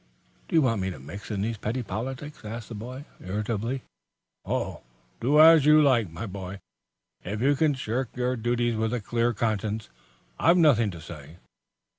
[0.47, 3.83] "Do you want me to mix in these petty politics?" asked the boy, irritably.
[4.43, 4.81] "Oh,
[5.19, 6.59] do as you like, my boy.
[7.23, 9.89] If you can shirk your duties with a clear conscience,
[10.39, 11.37] I've nothing to say."